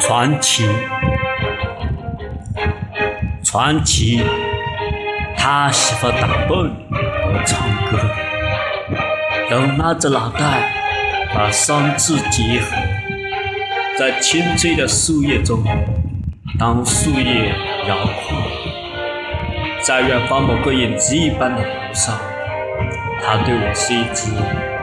[0.00, 0.68] 传奇，
[3.42, 4.22] 传奇，
[5.36, 7.98] 他喜欢打蹦和唱歌，
[9.48, 10.70] 手拿着脑袋，
[11.34, 12.76] 把三肢结合，
[13.98, 15.62] 在青翠的树叶中，
[16.58, 17.54] 当树叶
[17.88, 18.42] 摇晃，
[19.80, 22.18] 在远方某个影子一般的湖上，
[23.22, 24.32] 他对我是一只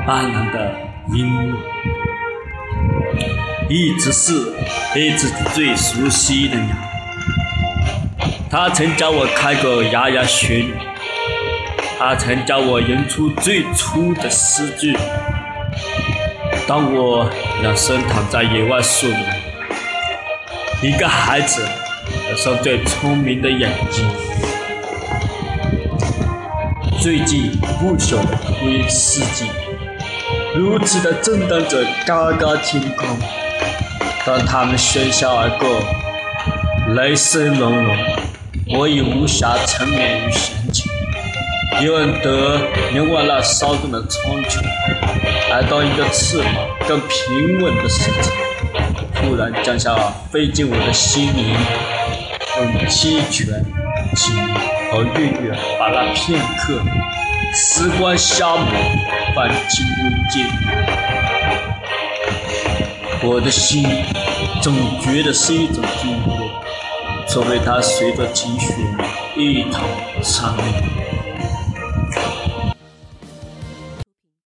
[0.08, 0.72] 斑斓的
[1.14, 1.56] 鹦鹉。
[3.74, 4.34] 一直是
[4.98, 6.76] 一只最熟悉的鸟。
[8.50, 10.74] 他曾教我开过牙牙学语，
[11.98, 14.94] 他曾教我吟出最初的诗句。
[16.68, 17.30] 当我
[17.64, 21.66] 仰身躺在野外树林，一个孩子
[22.30, 24.06] 有双最聪明的眼睛。
[27.00, 29.46] 最近不朽的威士忌，
[30.58, 33.08] 如此的震荡着高高天空。
[34.24, 35.68] 当他们喧嚣而过，
[36.94, 37.98] 雷声隆隆，
[38.78, 40.92] 我已无暇沉湎于闲情。
[41.82, 42.62] 尤恩德
[42.94, 44.62] 凝望那骚动的苍穹，
[45.50, 46.54] 来到一个翅膀
[46.88, 48.30] 更平稳的世界，
[49.16, 49.96] 突然降下，
[50.32, 51.56] 飞进我的心灵，
[52.58, 53.66] 用七拳、
[54.16, 54.36] 情
[54.92, 56.80] 和月月把那片刻
[57.56, 58.68] 时光消磨，
[59.36, 60.46] 泛起无尽。
[63.24, 63.84] 我的心
[64.64, 66.50] 总觉得是一种禁锢，
[67.30, 68.74] 除非它随着情绪
[69.38, 69.84] 一同
[70.24, 70.66] 伤裂。